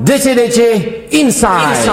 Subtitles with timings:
[0.00, 0.58] DC-DC
[1.12, 1.84] Inside.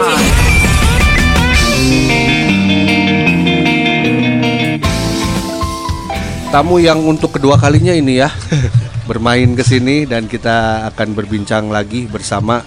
[6.47, 8.31] Tamu yang untuk kedua kalinya ini ya
[9.11, 12.63] bermain ke sini dan kita akan berbincang lagi bersama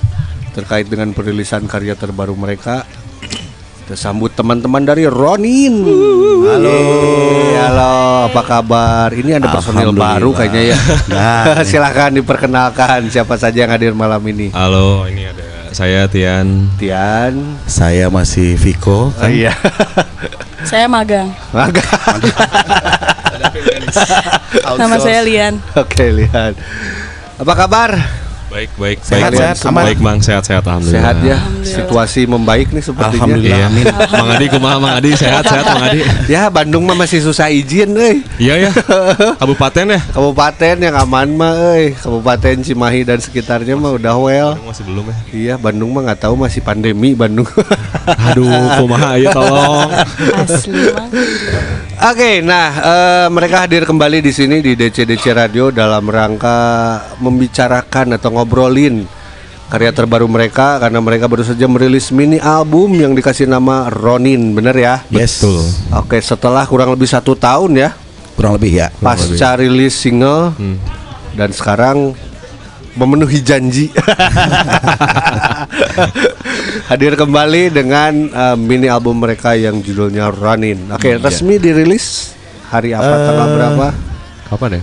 [0.52, 2.84] terkait dengan perilisan karya terbaru mereka.
[3.90, 5.82] Kita sambut teman-teman dari Ronin.
[6.46, 6.78] Halo.
[7.58, 7.98] halo,
[8.30, 9.10] apa kabar?
[9.10, 10.78] Ini ada personil baru kayaknya ya.
[11.10, 11.58] Nah.
[11.66, 14.54] Silahkan diperkenalkan siapa saja yang hadir malam ini.
[14.54, 16.70] Halo, ini ada saya Tian.
[16.78, 17.58] Tian.
[17.66, 19.10] Saya masih Viko.
[19.10, 19.58] Oh, iya.
[20.70, 21.34] Saya magang.
[21.50, 21.82] Maka.
[24.78, 25.58] Nama saya Lian.
[25.74, 26.54] Oke, lihat.
[27.42, 27.98] Apa kabar?
[28.50, 29.70] Baik, baik, Sehat, baik, sehat, Bang.
[29.70, 29.84] aman.
[29.86, 30.98] Baik, Bang, sehat, sehat, alhamdulillah.
[30.98, 31.38] Sehat ya.
[31.38, 31.70] Alhamdulillah.
[31.70, 33.14] Situasi membaik nih sepertinya.
[33.14, 33.58] Alhamdulillah.
[33.62, 33.66] Iya.
[33.70, 33.84] Amin.
[34.10, 36.00] Mang Adi kumaha Mang Adi sehat, sehat Mang Adi.
[36.34, 38.26] Ya, Bandung mah masih susah izin euy.
[38.42, 38.70] Iya ya.
[39.40, 40.00] Kabupaten ya?
[40.10, 41.94] Kabupaten yang aman mah euy.
[41.94, 44.50] Kabupaten Cimahi dan sekitarnya mah udah well.
[44.58, 45.16] Bandung masih belum ya.
[45.30, 47.46] Iya, Bandung mah nggak tahu masih pandemi Bandung.
[48.34, 48.50] Aduh,
[48.82, 49.94] kumaha ya tolong.
[50.42, 51.10] Asli mang.
[52.00, 56.56] Oke, nah eh, mereka hadir kembali di sini di DC-DC Radio dalam rangka
[57.20, 59.04] membicarakan atau ngobrolin
[59.68, 64.72] karya terbaru mereka karena mereka baru saja merilis mini album yang dikasih nama Ronin, bener
[64.80, 65.04] ya?
[65.12, 65.44] Yes.
[65.44, 65.60] Betul.
[65.92, 67.92] Oke, setelah kurang lebih satu tahun ya
[68.32, 68.88] Kurang lebih ya.
[69.04, 70.56] pasca rilis single
[71.36, 72.16] dan sekarang
[73.00, 73.88] memenuhi janji
[76.88, 80.92] hadir kembali dengan uh, mini album mereka yang judulnya Running.
[80.92, 82.36] Oke, resmi dirilis
[82.68, 83.86] hari apa tanggal berapa?
[84.46, 84.80] Kapan ya?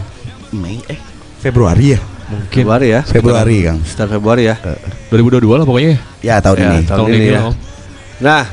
[0.49, 0.99] Mei eh
[1.37, 1.99] Februari ya.
[2.27, 3.01] Mungkin Februari ya.
[3.03, 3.79] Februari Kang.
[3.83, 4.55] Sekitar Februari ya.
[5.11, 5.93] 2022 lah pokoknya.
[6.19, 6.79] Ya tahun Ya, ini.
[6.83, 7.31] tahun ini ya.
[7.31, 7.55] lah, Om.
[8.17, 8.43] Nah,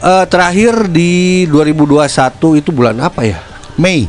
[0.00, 3.38] eh, terakhir di 2021 itu bulan apa ya?
[3.76, 4.08] Mei.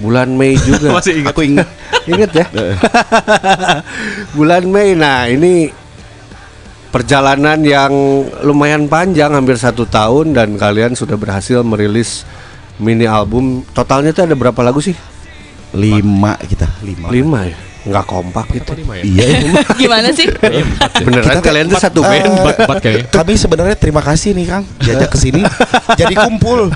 [0.00, 0.90] Bulan Mei juga.
[0.96, 1.32] Masih ingat.
[1.36, 1.68] Aku ingat.
[2.08, 2.46] Ingat ya?
[4.36, 4.96] Bulan Mei.
[4.96, 5.68] Nah, ini
[6.90, 7.92] perjalanan yang
[8.42, 12.24] lumayan panjang, hampir satu tahun dan kalian sudah berhasil merilis
[12.80, 13.62] mini album.
[13.76, 14.96] Totalnya itu ada berapa lagu sih?
[15.76, 16.66] Lima kita.
[16.82, 17.12] Lima.
[17.12, 17.69] Lima ya?
[17.80, 18.72] Nggak kompak gitu.
[18.92, 19.00] Ya?
[19.00, 19.26] Iya.
[19.80, 20.28] Gimana sih?
[21.00, 22.24] Beneran Kita kalian tuh satu eh, band?
[22.36, 23.04] Empat, empat kayaknya.
[23.16, 25.40] Kami sebenarnya terima kasih nih Kang diajak ke sini
[26.00, 26.68] jadi kumpul.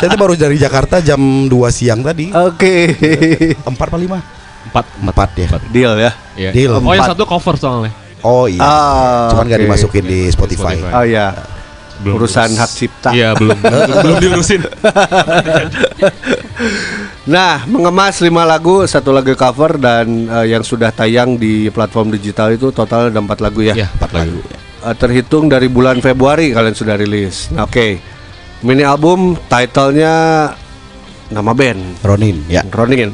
[0.00, 2.32] Saya tuh baru dari Jakarta jam 2 siang tadi.
[2.32, 2.96] Oke.
[3.68, 4.18] Empat apa lima?
[4.72, 4.84] Empat.
[5.04, 5.48] Empat ya.
[5.68, 6.12] Deal ya.
[6.36, 6.50] Iya.
[6.56, 6.72] Deal.
[6.80, 7.92] Oh, yang satu cover soalnya.
[8.24, 8.64] Oh iya.
[8.64, 10.80] Ah, Cuman gak dimasukin di Spotify.
[10.80, 10.96] Spotify.
[10.96, 11.26] Oh ya.
[11.96, 12.60] Belum Urusan urus.
[12.60, 13.10] hak cipta.
[13.12, 13.56] Iya, belum.
[14.04, 14.60] belum diurusin.
[17.26, 22.54] Nah, mengemas lima lagu, satu lagu cover dan eh, yang sudah tayang di platform digital
[22.54, 23.74] itu total ada empat lagu ya.
[23.74, 24.38] Iya, empat lagu.
[24.86, 27.50] Eh, terhitung dari bulan Februari kalian sudah rilis.
[27.50, 27.98] Nah, Oke,
[28.62, 30.14] mini album titlenya
[31.26, 32.62] nama band Ronin ya.
[32.62, 33.10] Ronin.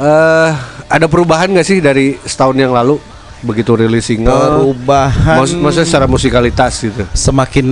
[0.00, 0.50] Eh,
[0.88, 2.96] ada perubahan nggak sih dari setahun yang lalu
[3.40, 4.32] begitu rilis single?
[4.64, 7.04] Perubahan Maksud- maksudnya secara musikalitas gitu.
[7.12, 7.66] semakin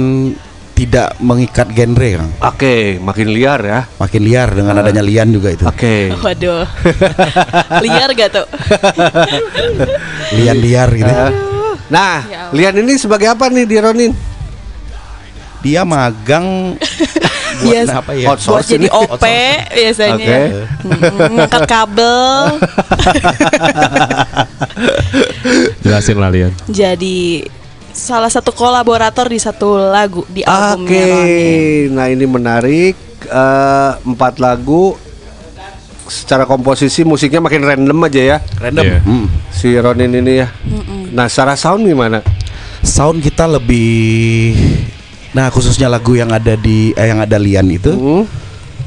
[0.78, 2.31] tidak mengikat genre Kang.
[2.39, 3.81] Oke, makin liar ya.
[3.99, 5.66] Makin liar dengan adanya Lian juga itu.
[5.66, 6.15] Oke.
[6.15, 6.62] Waduh.
[7.84, 8.47] Liar gak tuh?
[10.39, 11.11] Lian-liar gitu.
[11.11, 11.33] Eh,
[11.89, 12.55] Nah, Ya Allah.
[12.55, 14.12] Lian ini sebagai apa nih di Ronin?
[15.59, 16.78] Dia magang
[17.65, 17.91] buat Yes.
[17.91, 18.31] apa ya?
[18.31, 18.95] Buat jadi ini.
[18.95, 19.25] OP
[19.75, 20.15] biasanya.
[20.15, 20.39] Oke.
[20.87, 22.15] Mm, Ngangkat kabel.
[25.81, 26.53] Jelasin lah Lian.
[26.69, 27.43] Jadi
[27.91, 31.87] salah satu kolaborator di satu lagu di Oke, albumnya Ronin.
[31.93, 32.94] nah ini menarik.
[33.19, 34.94] Eh, empat lagu
[36.06, 38.84] secara komposisi musiknya makin random aja ya Random.
[38.87, 38.98] Iya.
[39.03, 39.27] Hmm.
[39.50, 40.48] si Ronin ini ya.
[41.10, 42.22] Nah secara sound gimana?
[42.81, 44.54] Sound kita lebih
[45.28, 48.25] Nah, khususnya lagu yang ada di eh, yang ada Lian itu Hmm?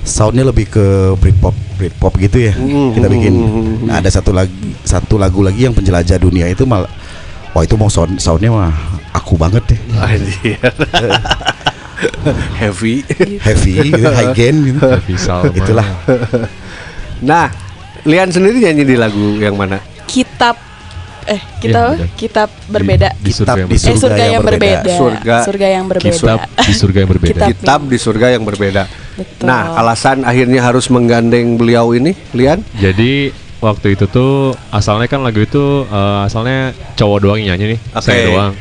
[0.02, 0.86] soundnya lebih ke
[1.16, 2.58] Britpop Britpop gitu ya.
[2.58, 3.30] Hmm, Kita bikin.
[3.30, 6.90] hmm, hmm, Nah, ada satu lagi satu lagu lagi yang penjelajah dunia itu malah
[7.52, 8.72] Wah itu mau sound soundnya mah
[9.12, 10.56] aku banget deh, Anjir.
[12.58, 13.06] Heavy.
[13.46, 14.82] heavy, gitu, high gain gitu.
[14.82, 15.54] Heavy Salma.
[15.54, 15.88] Itulah.
[17.22, 17.54] Nah,
[18.02, 19.78] Lian sendiri nyanyi di lagu yang mana?
[20.10, 20.58] Kitab
[21.30, 22.10] eh kita benar.
[22.18, 23.10] kitab berbeda.
[23.22, 23.94] Di Kitab surga yang di berbeda.
[23.94, 24.94] eh surga yang berbeda.
[24.98, 25.36] Surga.
[25.46, 26.18] Surga yang berbeda.
[26.18, 27.30] Kitab di surga yang berbeda.
[27.30, 27.50] Kitab.
[27.54, 28.84] Kitab di surga yang berbeda.
[29.22, 29.46] Betul.
[29.46, 32.66] Nah, alasan akhirnya harus menggandeng beliau ini, Lian?
[32.74, 33.30] Jadi
[33.62, 38.04] waktu itu tuh asalnya kan lagu itu eh, asalnya cowok doang yang nyanyi nih, Oke.
[38.04, 38.54] saya doang.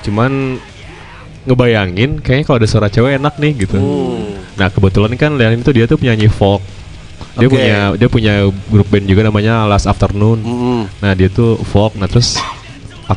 [0.00, 0.56] Cuman
[1.44, 3.76] ngebayangin kayaknya kalau ada suara cewek enak nih gitu.
[3.76, 4.40] Hmm.
[4.60, 6.60] Nah kebetulan kan Lian itu dia tuh penyanyi folk.
[7.36, 7.56] Dia Oke.
[7.56, 8.34] punya dia punya
[8.68, 10.40] grup band juga namanya Last Afternoon.
[10.40, 10.80] Mm-mm.
[11.00, 11.96] Nah dia tuh folk.
[11.96, 12.36] Nah terus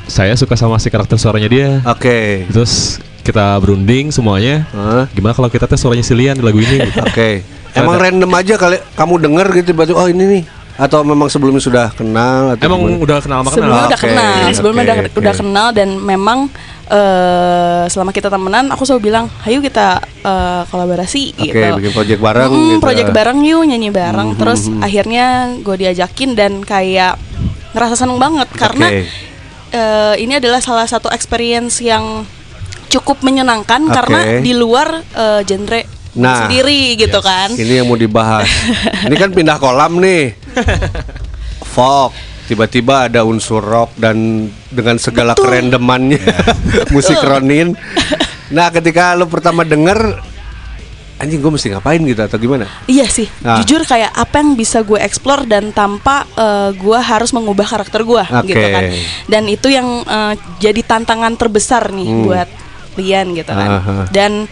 [0.07, 1.69] saya suka sama si karakter suaranya dia.
[1.83, 2.47] Oke.
[2.47, 4.67] Terus kita berunding semuanya.
[4.71, 5.07] Hah?
[5.11, 6.79] Gimana kalau kita tes suaranya si Lian di lagu ini?
[6.79, 6.99] Gitu.
[7.11, 7.43] Oke.
[7.73, 10.43] Emang random aja kali kamu denger gitu baju oh ini nih
[10.73, 12.97] Atau memang sebelumnya sudah kenal atau Emang gimana?
[12.97, 13.53] udah kenal sama kenal?
[13.53, 15.19] Sebelumnya udah kenal, sebelumnya udah oke.
[15.21, 16.39] udah kenal dan memang
[16.83, 21.77] eh selama kita temenan, aku selalu bilang, ayo kita eh, kolaborasi Oke, gitu.
[21.77, 22.81] bikin project bareng Mm, gitu.
[22.81, 24.29] project bareng yuk nyanyi bareng.
[24.33, 24.81] Mhm, Terus mhm.
[24.81, 25.25] akhirnya
[25.57, 27.15] gue diajakin dan kayak
[27.73, 29.01] ngerasa seneng banget karena Oke.
[29.71, 32.25] eh, ini adalah salah satu experience yang
[32.89, 33.93] cukup menyenangkan Oke.
[33.93, 35.81] karena di luar eh, genre
[36.13, 37.49] Nah, sendiri gitu kan.
[37.49, 38.45] Ini yang mau dibahas.
[39.09, 40.37] ini kan pindah kolam nih.
[41.73, 42.13] Folk,
[42.45, 44.15] tiba-tiba ada unsur rock dan
[44.69, 45.45] dengan segala Betul.
[45.47, 46.21] kerendemannya
[46.95, 47.73] musik Ronin.
[48.49, 50.21] Nah, ketika lo pertama denger
[51.13, 52.67] anjing gue mesti ngapain gitu atau gimana?
[52.83, 53.55] Iya sih, Nah.
[53.57, 58.19] jujur kayak apa yang bisa gue explore dan tanpa eh, gue harus mengubah karakter gue
[58.21, 58.43] Oke.
[58.45, 58.83] gitu kan.
[59.25, 62.23] Dan itu yang eh, jadi tantangan terbesar nih Hmm.
[62.23, 62.49] buat
[62.93, 63.69] Lian gitu kan.
[63.73, 63.95] Aha.
[64.11, 64.45] Dan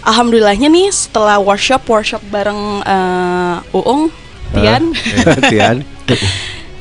[0.00, 4.08] alhamdulillahnya nih setelah workshop workshop bareng eh, Uung,
[4.52, 4.82] Tian,
[5.50, 5.76] Tian.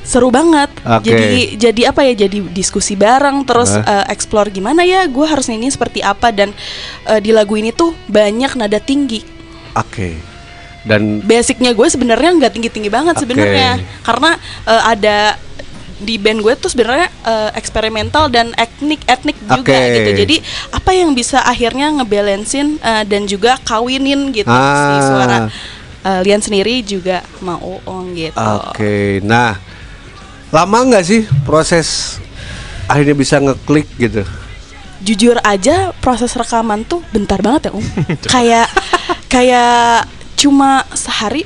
[0.01, 0.67] seru banget.
[0.83, 1.07] Oke.
[1.07, 2.13] Jadi jadi apa ya?
[2.27, 4.03] Jadi diskusi bareng, terus Hah?
[4.03, 5.07] eh, explore gimana ya?
[5.07, 6.51] Gue harus ini seperti apa dan
[7.05, 9.23] eh, di lagu ini tuh banyak nada tinggi.
[9.71, 10.19] Oke.
[10.81, 13.23] Dan basicnya gue sebenarnya nggak tinggi tinggi banget Oke.
[13.23, 14.31] sebenarnya karena
[14.65, 15.17] eh, ada
[16.01, 19.93] di band gue tuh sebenarnya eh, eksperimental dan etnik etnik juga Oke.
[19.93, 20.35] gitu jadi
[20.73, 24.97] apa yang bisa akhirnya ngebalancein eh, dan juga kawinin gitu Ah.
[24.97, 25.37] si suara
[26.01, 29.57] eh, Lian sendiri juga mau Oong gitu Oke, nah
[30.49, 32.19] lama nggak sih proses
[32.85, 34.23] akhirnya bisa ngeklik gitu?
[34.99, 37.85] jujur aja proses rekaman tuh bentar banget ya Om
[38.33, 38.67] kayak
[39.25, 40.05] kayak
[40.35, 41.41] cuma sehari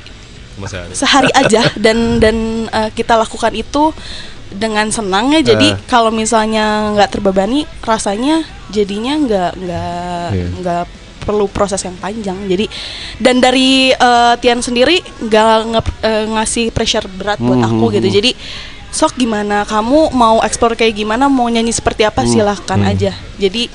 [0.56, 0.92] ada.
[0.92, 2.36] sehari aja dan dan
[2.68, 3.96] eh, kita lakukan itu
[4.46, 5.80] dengan senang ya jadi Eh.
[5.86, 10.46] kalau misalnya nggak terbebani rasanya jadinya nggak nggak Iya.
[10.54, 10.84] nggak
[11.26, 12.38] perlu proses yang panjang.
[12.46, 12.70] Jadi
[13.18, 17.94] dan dari eh, Tian sendiri nggak nge- eh, ngasih pressure berat buat Hmm, aku hmm,
[17.98, 18.08] gitu.
[18.08, 18.16] hmm.
[18.16, 18.30] jadi
[18.88, 19.66] sok gimana?
[19.66, 21.26] Kamu mau explore kayak gimana?
[21.26, 22.22] Mau nyanyi seperti apa?
[22.22, 23.12] Hmm, silahkan aja.
[23.36, 23.68] Jadi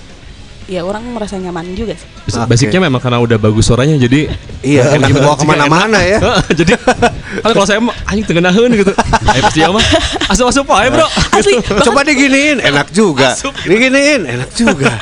[0.71, 2.47] ya orang merasa nyaman juga sih Oke.
[2.47, 4.31] Basicnya memang karena udah bagus suaranya jadi
[4.61, 6.21] Iya, enak dibawa ke mana-mana ya.
[6.59, 6.95] jadi kan
[7.43, 8.93] kalau saya mah anjing tengenaheun gitu.
[9.25, 9.81] Ayo pasti mah
[10.29, 11.07] asup-asup aja, Bro.
[11.35, 13.33] asli bahkan- Coba diginiin, enak juga.
[13.61, 15.01] Diginiin, enak juga.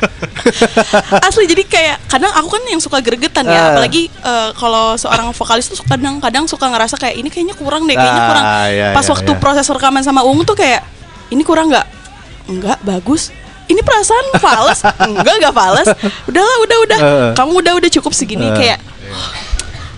[1.28, 3.52] asli jadi kayak kadang aku kan yang suka gregetan Ah.
[3.52, 7.94] ya apalagi eh, kalau seorang vokalis tuh kadang-kadang suka ngerasa kayak ini kayaknya kurang deh
[7.94, 9.38] kayaknya Ah, kurang iya, pas iya, waktu iya.
[9.38, 10.82] proses rekaman sama Ungu tuh kayak
[11.28, 11.86] ini kurang nggak
[12.48, 13.30] enggak bagus
[13.70, 15.88] ini perasaan fals enggak enggak fals
[16.26, 16.98] udahlah udah udah
[17.32, 18.52] kamu udah udah cukup segini Eh.
[18.52, 18.78] kayak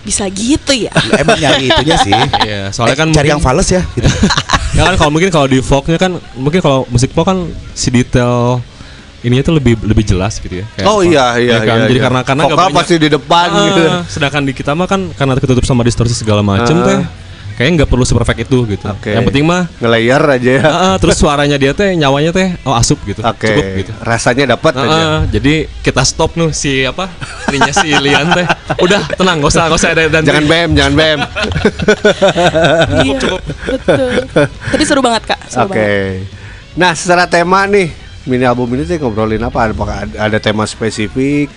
[0.02, 2.10] bisa gitu ya Emang nyari itunya sih.
[2.42, 3.82] Iya, soalnya Eh, kan cari mungkin- yang fals ya.
[3.88, 4.10] Gitu.
[4.76, 7.38] ya kan kalau mungkin kalau di folknya kan mungkin kalau musik folk kan
[7.72, 8.58] si detail
[9.22, 10.66] ininya tuh lebih lebih jelas gitu ya.
[10.74, 11.76] Kayak Oh iya iya ya kan?
[11.78, 11.86] iya.
[11.86, 12.02] Jadi iya.
[12.02, 13.82] karena karena nggak vokal banyak- pasti di depan Ah, gitu.
[14.10, 16.84] Sedangkan di kita mah kan karena tertutup sama distorsi segala macem Ah.
[16.84, 16.98] teh,
[17.62, 18.84] kayaknya nggak perlu seperfect itu gitu.
[18.84, 19.14] Oke.
[19.14, 20.62] Yang penting mah Nge-layer aja ya.
[20.66, 23.22] ah, terus suaranya dia teh nyawanya teh oh asup gitu.
[23.22, 23.46] Oke.
[23.46, 23.92] Cukup gitu.
[24.00, 24.98] Rasanya dapat Ah, aja.
[25.30, 27.06] jadi kita stop nih si apa
[27.46, 28.46] ininya si Lian teh.
[28.78, 31.18] Udah tenang, gak usah gak usah ada dan Jangan bem, jangan bem.
[32.98, 33.38] iya betul
[34.66, 35.70] tapi seru banget kak Oke.
[35.70, 36.40] banget
[36.72, 37.92] Nah, secara tema nih,
[38.24, 39.68] mini album ini tuh ngobrolin apa?
[39.68, 41.52] Apakah ada- ada tema spesifik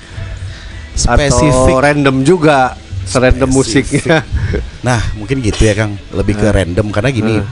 [0.91, 1.55] Spesifik.
[1.71, 2.75] atau random juga?
[3.05, 4.21] Serandom musiknya.
[4.85, 5.97] Nah, mungkin gitu ya Kang.
[6.13, 7.41] Lebih ke random karena gini.
[7.41, 7.45] Eh.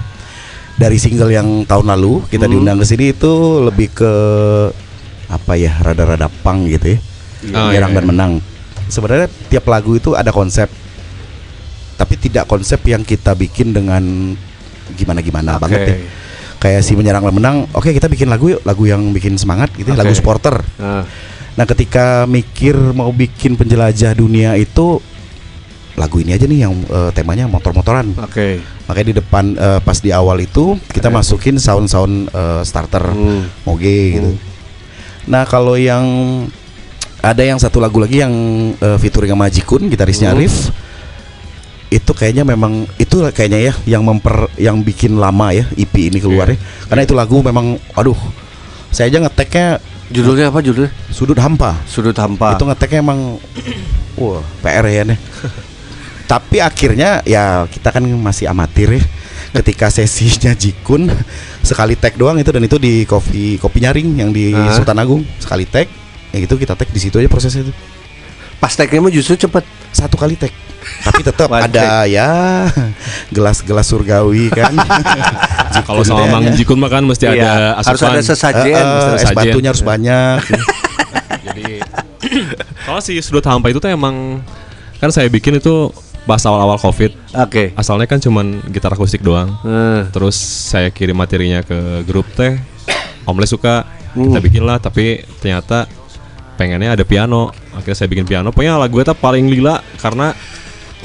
[0.77, 2.53] Dari single yang tahun lalu kita Hmm.
[2.53, 4.11] diundang ke sini itu lebih ke
[5.25, 7.00] apa ya, rada-rada pang gitu ya.
[7.57, 8.10] Oh, Menyerang iya, dan iya.
[8.13, 8.31] menang.
[8.86, 10.69] Sebenarnya tiap lagu itu ada konsep.
[11.93, 14.33] Tapi tidak konsep yang kita bikin dengan
[14.93, 15.62] gimana-gimana Oke.
[15.65, 15.95] banget ya.
[16.62, 19.91] Kayak si menyerang dan menang, oke kita bikin lagu yuk, lagu yang bikin semangat gitu,
[19.91, 20.01] ya, Oke.
[20.05, 20.55] lagu supporter.
[20.79, 21.03] Nah,
[21.53, 24.98] Nah, ketika mikir mau bikin penjelajah dunia itu
[25.93, 28.17] lagu ini aja nih yang eh, temanya motor-motoran.
[28.17, 28.57] Oke.
[28.89, 31.15] Makanya di depan eh, pas di awal itu kita Oke.
[31.15, 33.45] masukin sound-sound eh, starter Hmm.
[33.63, 34.29] moge gitu.
[34.33, 34.41] Hmm.
[35.23, 36.03] Nah, kalau yang
[37.23, 38.33] ada yang satu lagu lagi yang
[38.73, 40.41] eh, featuring sama Jikun gitarisnya Hmm.
[40.41, 40.73] Arif.
[41.88, 46.50] Itu kayaknya memang itu kayaknya ya yang memper yang bikin lama ya EP ini keluar
[46.50, 46.57] Iya.
[46.57, 46.89] ya.
[46.89, 48.17] Karena itu lagu memang aduh.
[48.89, 49.67] Saya aja ngeteknya
[50.13, 50.89] Judulnya apa judulnya?
[51.09, 51.73] sudut hampa.
[51.85, 52.53] Sudut hampa.
[52.53, 53.38] Itu ngeteknya emang
[54.13, 55.17] wah PR ya nih.
[56.34, 59.04] Tapi akhirnya ya kita kan masih amatir ya.
[59.54, 61.13] Ketika sesinya Jikun
[61.62, 64.74] sekali tag doang itu dan itu di kopi kopi nyaring yang di Ah.
[64.74, 65.86] Sultan Agung sekali tag
[66.28, 67.74] ya gitu kita tag di situ aja prosesnya itu
[68.58, 69.62] Pas tagnya mah justru cepet.
[69.92, 70.50] satu kali tag
[71.00, 72.66] tapi tetap ada ya
[73.30, 74.74] gelas-gelas surgawi kan
[75.86, 78.10] Kalau sama Mang Jikun mah kan mesti ada Iya, harus asupan.
[78.10, 78.74] ada Eh, sesajen.
[78.74, 80.40] mesti ada es batunya harus banyak
[81.46, 81.63] Jadi
[82.84, 84.42] kalau si sudut hampa itu tuh emang
[84.98, 87.75] kan saya bikin itu pas awal-awal covid Oke.
[87.75, 89.51] asalnya kan cuman gitar akustik doang.
[89.68, 92.56] Eh, terus saya kirim materinya ke grup teh.
[93.24, 95.88] Om Le suka kita bikin lah tapi ternyata
[96.56, 97.51] pengennya ada piano.
[97.75, 98.51] Akhirnya saya bikin piano.
[98.56, 100.32] Pokoknya lagu itu paling lila karena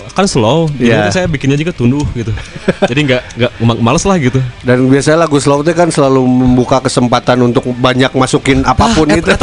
[0.08, 0.96] kan slow jadi Iya.
[1.00, 2.32] nanti saya bikinnya juga tunduh gitu
[2.90, 6.78] jadi nggak nggak ma- males lah gitu dan biasanya lagu slow itu kan selalu membuka
[6.78, 9.30] kesempatan untuk banyak masukin apa pun gitu.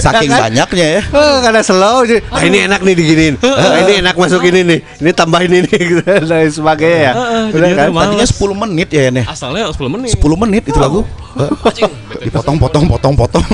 [0.00, 0.48] Saking kan?
[0.48, 1.00] banyaknya ya.
[1.12, 3.34] Oh, karena slow jadi, ah, ini enak nih diginiin.
[3.42, 4.80] Ah, ini enak masukin ini.
[4.96, 7.12] Ini tambahin ini gitu dan sebagainya ya.
[7.12, 8.08] Heeh, Udah jadinya kan?
[8.08, 8.32] Tadinya Males.
[8.32, 9.22] 10 menit ya ini.
[9.26, 11.04] asalnya 10 menit 10 menit itu lagu.
[11.36, 11.50] Eh,
[12.22, 13.44] Dipotong potong potong potong.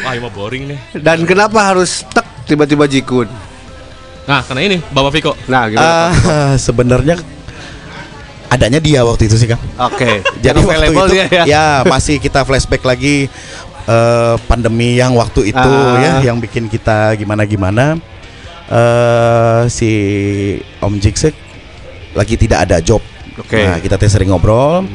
[0.00, 3.28] wah boring nih Dan kenapa harus tek tiba-tiba jikun?
[4.24, 5.90] Nah karena ini Bapak Viko Nah, gimana?
[6.10, 7.20] Ah, sebenarnya
[8.46, 9.60] adanya dia waktu itu sih Kang.
[9.82, 10.22] Oke.
[10.44, 11.44] Jadi Yang waktu available itu dia ya.
[11.44, 13.26] ya masih kita flashback lagi
[13.84, 15.98] eh, pandemi yang waktu itu Ah.
[15.98, 17.98] ya yang bikin kita gimana gimana
[18.64, 19.90] eh si
[20.78, 21.34] Om Jiksek
[22.14, 23.02] lagi tidak ada job.
[23.34, 23.58] Oke.
[23.58, 24.86] Nah, kita teh sering ngobrol.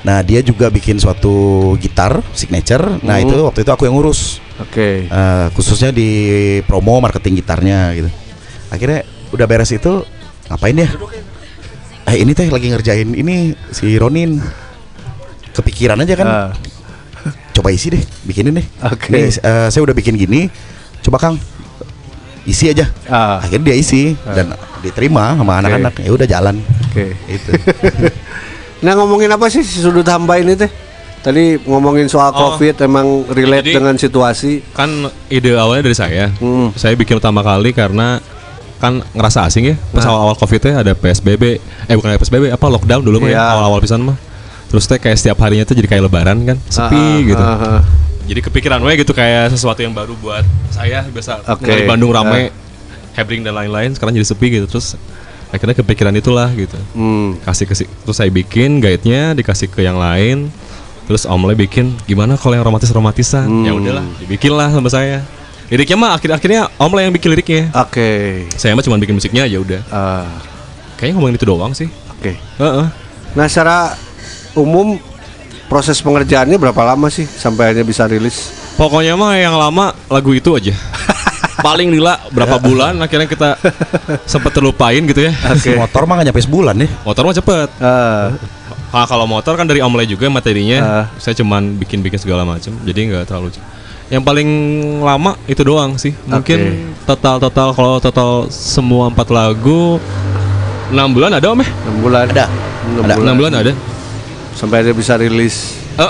[0.00, 3.02] Nah, dia juga bikin suatu gitar signature.
[3.02, 3.26] Nah, Hmm.
[3.26, 4.38] itu waktu itu aku yang ngurus.
[4.62, 5.04] Oke.
[5.04, 6.08] Eh, khususnya di
[6.62, 8.06] promo marketing gitarnya gitu.
[8.68, 10.04] Akhirnya udah beres itu
[10.46, 10.88] ngapain ya?
[12.06, 13.36] Eh ini teh lagi ngerjain ini
[13.70, 14.40] si Ronin.
[15.52, 16.26] Kepikiran aja kan.
[16.26, 16.50] Ah,
[17.50, 18.66] Coba isi deh, bikinin deh.
[18.86, 19.10] Oke.
[19.10, 20.46] Nih, eh, saya udah bikin gini.
[21.02, 21.34] Coba Kang
[22.44, 22.86] isi aja.
[23.04, 23.42] Ah.
[23.42, 25.98] Akhirnya dia isi dan diterima sama anak-anak.
[25.98, 26.62] Ya udah jalan.
[26.88, 27.14] Oke.
[27.26, 27.50] Itu.
[28.78, 30.70] Nah, ngomongin apa sih si sudut hamba ini teh?
[31.18, 32.54] Tadi ngomongin soal Oh.
[32.54, 34.62] Covid emang relate Jadi- dengan situasi.
[34.70, 34.86] kan
[35.26, 36.70] ide awalnya dari saya Hmm.
[36.72, 38.22] saya bikin pertama kali karena
[38.78, 40.10] kan ngerasa asing ya pas Nah.
[40.10, 41.44] awal-awal covid ya ada PSBB
[41.84, 43.44] eh bukan ada PSBB apa lockdown dulu mah ya Iya.
[43.52, 44.16] awal-awal pisan mah
[44.66, 47.80] terus teh kayak setiap harinya tuh jadi kayak lebaran kan sepi ah, gitu ah, ah.
[48.24, 52.52] jadi kepikiran we gitu kayak sesuatu yang baru buat saya biasa di Bandung rame
[53.12, 54.94] Hebring dan lain-lain sekarang jadi sepi gitu terus
[55.48, 57.40] akhirnya kepikiran itulah gitu Hmm.
[57.40, 60.52] kasih ke si- terus saya bikin guide-nya dikasih ke yang lain
[61.04, 63.64] terus Om Le bikin gimana kalau yang romantis romatisan Hmm.
[63.64, 65.24] ya udahlah dibikin lah sama saya
[65.68, 68.08] liriknya mah akhir akhirnya Om Le yang bikin liriknya Oke.
[68.52, 70.28] saya mah cuma bikin musiknya aja udah Ah,
[70.96, 72.34] kayaknya ngomongin itu doang sih Oke.
[72.34, 72.86] Heeh.
[73.30, 73.94] Nah, secara
[74.52, 74.96] umum
[75.66, 78.50] proses pengerjaannya berapa lama sih sampai hanya bisa rilis?
[78.74, 80.70] pokoknya mah yang lama lagu itu aja
[81.58, 83.58] paling lila berapa bulan akhirnya kita
[84.24, 86.88] sempet terlupain gitu ya Si motor mah gak nyampe sebulan ya.
[87.02, 88.32] motor mah cepet Ah,
[88.88, 91.04] Ah, kalau motor kan dari Om Le juga materinya Ah.
[91.18, 93.68] saya cuman bikin-bikin segala macam jadi nggak terlalu cepet.
[94.08, 94.48] Yang paling
[95.04, 100.00] lama itu doang sih mungkin total total kalau total semua empat lagu
[100.88, 102.24] enam bulan ada om ya 6 bulan.
[102.32, 102.44] Ada.
[102.88, 103.12] Enam Ada.
[103.12, 103.24] bulan.
[103.24, 103.72] enam bulan ada
[104.58, 105.78] Sampai dia bisa rilis.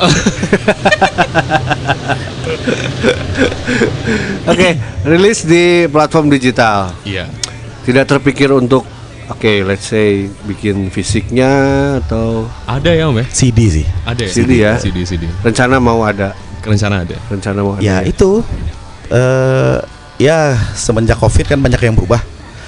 [4.48, 4.72] Oke,
[5.04, 6.96] rilis di platform digital.
[7.04, 7.28] iya
[7.84, 8.88] Tidak terpikir untuk
[9.28, 11.52] oke, let's say bikin fisiknya
[12.00, 13.86] atau ada ya om ya CD sih.
[14.04, 14.72] ada ya CD ya?
[14.80, 16.32] CD CD rencana mau ada,
[16.68, 17.82] rencana ada rencana mau ada.
[17.82, 18.44] Ya itu
[19.08, 19.78] eh
[20.20, 22.20] ya semenjak Covid kan banyak yang berubah.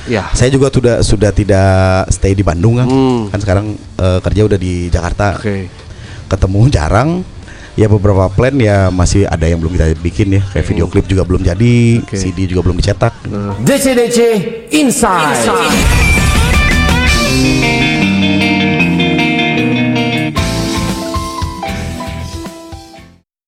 [0.09, 0.27] Ya.
[0.33, 2.89] Saya juga sudah sudah tidak stay di Bandung kan.
[2.89, 3.29] Hmm.
[3.29, 5.37] Kan sekarang eh, kerja udah di Jakarta.
[5.37, 5.69] Oke.
[6.27, 7.11] Ketemu jarang.
[7.79, 10.43] Ya beberapa plan ya masih ada yang belum kita bikin ya.
[10.53, 12.19] Kayak video klip juga belum jadi, Oke.
[12.19, 13.15] CD juga belum dicetak.
[13.63, 14.19] DC DC
[14.75, 16.00] Inside.